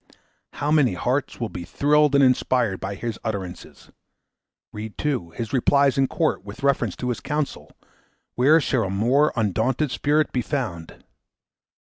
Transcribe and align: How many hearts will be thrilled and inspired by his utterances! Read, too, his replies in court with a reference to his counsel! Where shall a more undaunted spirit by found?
How 0.53 0.71
many 0.71 0.95
hearts 0.95 1.39
will 1.39 1.47
be 1.49 1.63
thrilled 1.63 2.15
and 2.15 2.23
inspired 2.23 2.79
by 2.79 2.95
his 2.95 3.19
utterances! 3.23 3.91
Read, 4.73 4.97
too, 4.97 5.29
his 5.35 5.53
replies 5.53 5.95
in 5.95 6.07
court 6.07 6.43
with 6.43 6.63
a 6.63 6.65
reference 6.65 6.95
to 6.95 7.09
his 7.09 7.19
counsel! 7.19 7.71
Where 8.33 8.59
shall 8.59 8.85
a 8.85 8.89
more 8.89 9.31
undaunted 9.35 9.91
spirit 9.91 10.33
by 10.33 10.41
found? 10.41 11.03